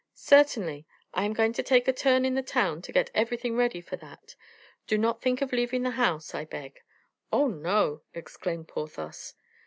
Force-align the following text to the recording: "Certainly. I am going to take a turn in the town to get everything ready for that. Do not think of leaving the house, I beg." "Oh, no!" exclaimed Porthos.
"Certainly. 0.15 0.87
I 1.13 1.25
am 1.25 1.33
going 1.33 1.53
to 1.53 1.61
take 1.61 1.87
a 1.87 1.93
turn 1.93 2.25
in 2.25 2.33
the 2.33 2.41
town 2.41 2.81
to 2.81 2.91
get 2.91 3.11
everything 3.13 3.55
ready 3.55 3.79
for 3.81 3.97
that. 3.97 4.35
Do 4.87 4.97
not 4.97 5.21
think 5.21 5.43
of 5.43 5.53
leaving 5.53 5.83
the 5.83 5.91
house, 5.91 6.33
I 6.33 6.43
beg." 6.43 6.81
"Oh, 7.31 7.45
no!" 7.47 8.01
exclaimed 8.15 8.67
Porthos. 8.67 9.35